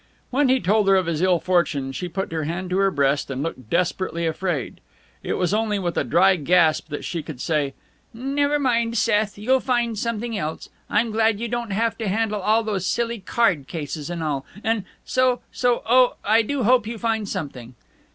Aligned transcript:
When 0.31 0.49
he 0.49 0.59
told 0.59 0.87
her 0.87 0.95
of 0.95 1.05
his 1.05 1.21
ill 1.21 1.37
fortune 1.39 1.91
she 1.91 2.09
put 2.09 2.31
her 2.31 2.45
hand 2.45 2.71
to 2.71 2.77
her 2.79 2.89
breast 2.89 3.29
and 3.29 3.43
looked 3.43 3.69
desperately 3.69 4.25
afraid. 4.25 4.81
It 5.21 5.33
was 5.33 5.53
only 5.53 5.77
with 5.77 5.95
a 5.95 6.03
dry 6.03 6.37
gasp 6.37 6.87
that 6.87 7.05
she 7.05 7.21
could 7.21 7.39
say: 7.39 7.75
"Never 8.11 8.57
mind, 8.57 8.97
Seth, 8.97 9.37
you'll 9.37 9.59
find 9.59 9.95
something 9.99 10.35
else. 10.35 10.69
I'm 10.89 11.11
glad 11.11 11.39
you 11.39 11.47
don't 11.47 11.69
have 11.69 11.99
to 11.99 12.07
handle 12.07 12.41
all 12.41 12.63
those 12.63 12.87
silly 12.87 13.19
card 13.19 13.67
cases 13.67 14.09
and 14.09 14.23
all. 14.23 14.43
And 14.63 14.85
so 15.05 15.41
so 15.51 15.83
oh, 15.87 16.15
I 16.25 16.41
do 16.41 16.63
hope 16.63 16.87
you 16.87 16.97
find 16.97 17.29
something." 17.29 17.75